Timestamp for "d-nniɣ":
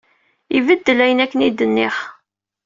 1.51-1.95